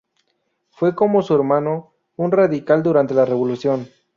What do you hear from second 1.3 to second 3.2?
hermano, un radical durante